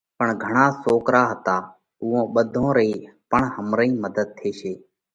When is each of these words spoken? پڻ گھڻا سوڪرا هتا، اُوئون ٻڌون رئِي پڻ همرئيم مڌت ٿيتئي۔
پڻ 0.17 0.27
گھڻا 0.43 0.65
سوڪرا 0.83 1.21
هتا، 1.31 1.55
اُوئون 2.01 2.25
ٻڌون 2.33 2.69
رئِي 2.77 2.93
پڻ 3.31 3.41
همرئيم 3.55 3.93
مڌت 4.03 4.27
ٿيتئي۔ 4.37 4.73